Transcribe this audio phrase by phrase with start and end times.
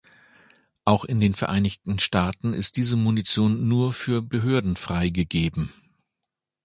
[0.83, 5.71] Auch in den Vereinigten Staaten ist diese Munition nur für Behörden freigegeben.